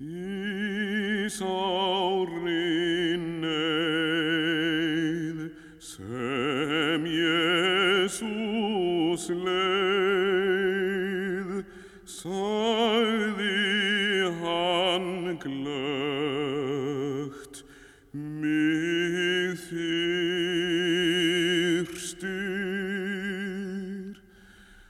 [0.00, 3.52] Í sári neyð
[5.84, 8.24] sem Jésús
[9.36, 9.68] leið,
[12.08, 13.52] sagði
[14.40, 16.08] hann glögt,
[18.16, 20.16] mig þyrstir,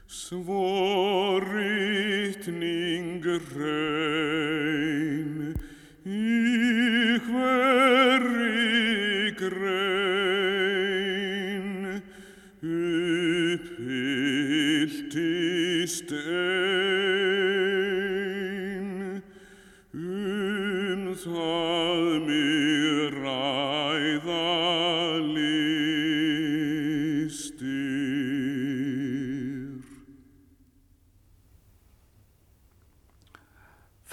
[0.07, 3.19] svo rytning
[3.51, 3.92] reyn,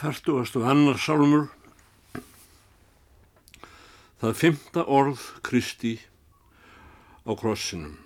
[0.01, 1.51] Fertugast og annar sálmur.
[4.23, 5.99] Það fymta orð Kristi
[7.29, 7.99] á krossinum.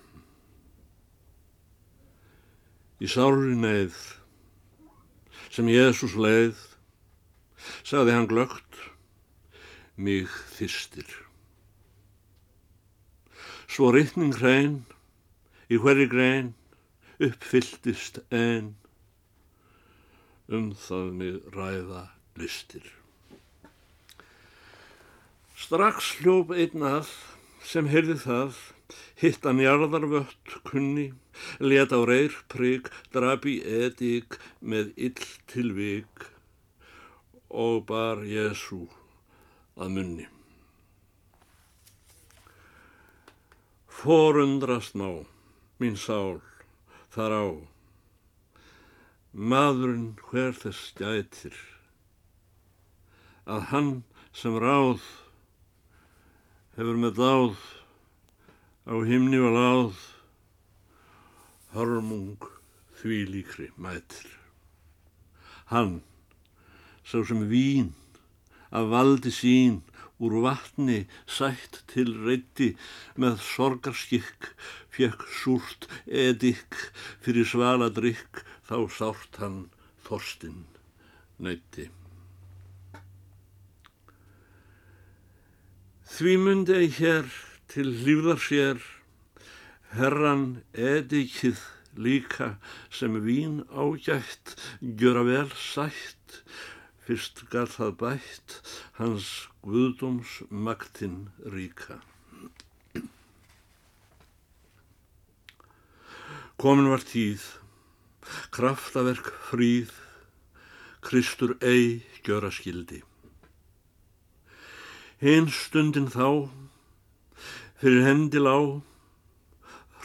[2.98, 3.94] Í sári neyð
[5.54, 6.58] sem Jésús leið
[7.86, 8.82] sagði hann glögt
[9.94, 10.26] mig
[10.58, 11.06] þyrstir.
[13.70, 14.80] Svo rittning hrein
[15.70, 16.56] í hverri grein
[17.22, 18.74] uppfylltist ein
[20.48, 22.04] um það mig ræða
[22.36, 22.84] listir.
[25.54, 27.12] Strax hljóp einn að
[27.64, 28.56] sem heyrði það,
[29.22, 31.06] hitt að njarðarvött kunni,
[31.62, 36.28] let á reyr prigg, drapi edik með ill til vik
[37.48, 38.84] og bar Jésu
[39.78, 40.26] að munni.
[43.88, 45.08] Forundrast má,
[45.80, 46.42] mín sál,
[47.14, 47.44] þar á,
[49.34, 51.56] maðurinn hver þess gætir,
[53.50, 53.90] að hann
[54.30, 55.02] sem ráð
[56.78, 57.56] hefur með dáð
[58.86, 59.98] á himni og láð,
[61.74, 62.46] hörmung
[63.00, 64.30] því líkri mætir.
[65.74, 66.02] Hann,
[67.02, 67.90] sá sem vín
[68.70, 69.82] af valdi sín
[70.22, 72.72] úr vatni sætt til reytti
[73.18, 74.50] með sorgarskikk,
[74.94, 76.78] fekk súrt edik
[77.24, 79.58] fyrir svala drikk, þá sárt hann
[80.06, 80.64] þorstinn
[81.42, 81.90] nöytti.
[86.14, 87.30] Því myndi ei hér
[87.72, 88.82] til hlýðar sér
[89.98, 90.44] herran
[90.74, 91.58] edikið
[91.98, 92.54] líka
[92.90, 96.42] sem vín ágætt, gjöra vel sætt,
[97.06, 98.56] fyrst galt það bætt
[98.98, 99.28] hans
[99.66, 102.00] guðdóms maktinn ríka.
[106.58, 107.42] Komin var tíð,
[108.54, 109.92] kraftaverk fríð,
[111.04, 113.02] Kristur ei gjöra skildi.
[115.20, 116.48] Hinn stundin þá,
[117.80, 118.56] fyrir hendi lá,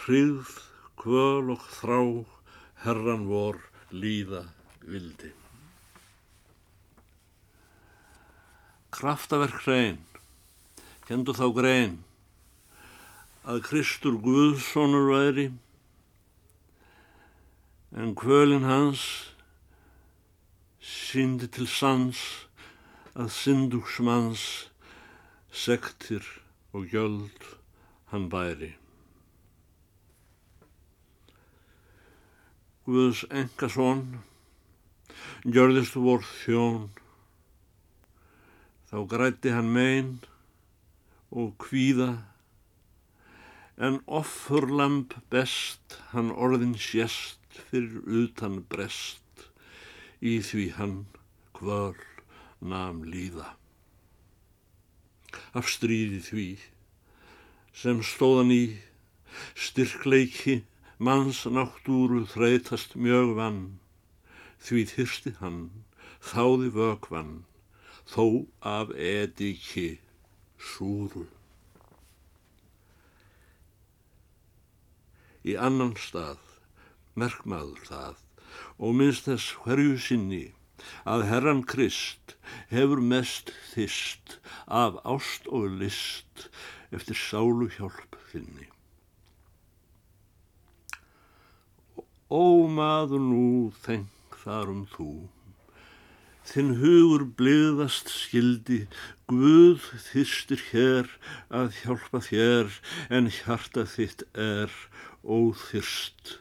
[0.03, 0.51] hryggð,
[0.99, 1.99] kvöl og þrá,
[2.83, 4.43] herran vor líða
[4.83, 5.31] vildi.
[8.91, 9.99] Kraftaverk hrein,
[11.07, 11.97] kendu þá grein,
[13.47, 15.49] að Kristur Guðssonur væri,
[17.91, 19.01] en kvölin hans
[20.79, 22.19] síndi til sans
[23.17, 24.43] að syndugsmanns
[25.49, 26.25] sektir
[26.73, 27.47] og gjöld
[28.11, 28.75] hann bæri.
[32.85, 34.05] Guðs engasón
[35.45, 36.87] gjörðist vor þjón,
[38.89, 40.15] þá grætti hann mein
[41.29, 42.11] og kvíða,
[43.81, 46.77] en ofurlamb best hann orðin
[47.49, 49.49] sést fyrir utan brest,
[50.21, 51.05] í því hann
[51.53, 51.95] kvöl
[52.61, 53.55] nam líða.
[55.53, 56.47] Af stríði því
[57.73, 58.79] sem stóðan í
[59.55, 60.63] styrkleiki
[60.97, 63.79] manns náttúru þreytast mjög vann,
[64.59, 65.85] því þyrsti hann
[66.19, 67.45] þáði vökvann,
[68.05, 69.99] þó af ediki
[70.57, 71.25] súru.
[75.45, 76.48] Í annan stað
[77.23, 78.23] merkmaður það
[78.79, 80.45] og minnst þess hverju sinni
[81.13, 82.35] að Herran Krist
[82.71, 84.37] hefur mest þist
[84.81, 86.47] af ást og list
[86.95, 88.69] eftir sálu hjálp þinni.
[92.29, 93.49] Ó maður nú
[93.83, 94.09] þeng
[94.43, 95.09] þar um þú,
[96.49, 98.83] þinn hugur bliðast skildi,
[99.29, 101.09] Guð þyrstir hér
[101.53, 102.71] að hjálpa þér
[103.17, 104.73] en hjarta þitt er
[105.25, 106.37] óþyrst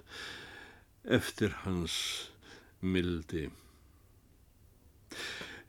[1.08, 1.94] eftir hans
[2.80, 3.48] mildi.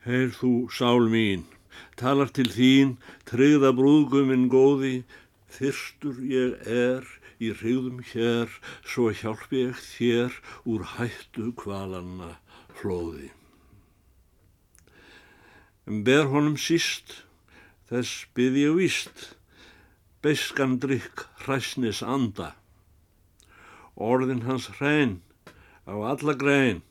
[0.04, 1.46] Heil þú, sál mín,
[1.96, 2.94] talar til þín,
[3.28, 5.02] treyða brúðguminn góði,
[5.50, 7.08] fyrstur ég er
[7.40, 8.52] í hrigðum hér,
[8.84, 10.36] svo hjálpi ég þér
[10.68, 12.36] úr hættu kvalanna
[12.76, 13.32] flóði.
[15.88, 17.24] En ber honum síst,
[17.88, 19.24] þess byð ég víst,
[20.20, 22.52] beiskan drikk hræsnis anda.
[23.96, 25.18] Orðin hans hrein
[25.90, 26.82] á alla grein,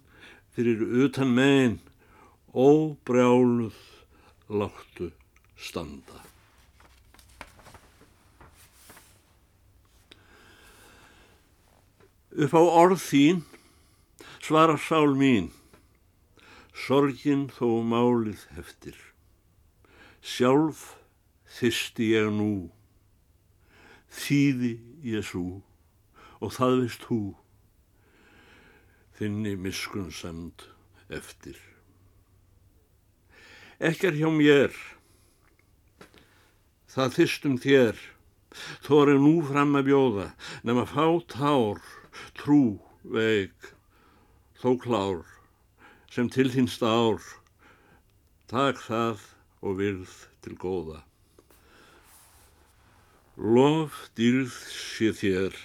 [0.52, 1.80] fyrir utan megin,
[2.54, 3.78] óbrjáluð
[4.50, 5.12] láttu
[5.56, 6.20] standa.
[12.36, 13.44] Upp á orð þín
[14.44, 15.50] svarar sál mín,
[16.76, 18.98] sorgin þó málið heftir.
[20.20, 21.00] Sjálf
[21.60, 22.70] þysti ég nú,
[24.12, 24.76] þýði
[25.08, 25.62] ég svo
[26.40, 27.22] og það vist hú,
[29.20, 30.64] þinni miskunnsamt
[31.12, 31.58] eftir.
[33.80, 34.72] Ekkar hjá mér,
[36.88, 38.00] það þystum þér,
[38.86, 40.30] þóri nú fram að bjóða,
[40.64, 41.84] nema fá tár,
[42.40, 43.74] trú, veik,
[44.64, 45.22] þó klár,
[46.08, 47.20] sem til þín stár,
[48.48, 49.28] tak það
[49.60, 51.04] og virð til góða.
[53.40, 55.56] Lof dýrð sé þér,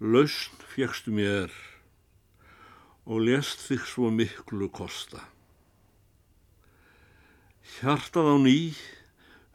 [0.00, 1.52] lausn fjækstu mér
[3.06, 5.22] og lest þig svo miklu kosta.
[7.78, 8.58] Hjartað á ný,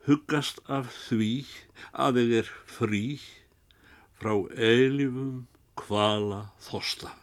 [0.08, 1.46] huggast af því
[1.94, 3.06] að þig er frí
[4.20, 5.46] frá eilifum
[5.80, 7.14] kvala þosta.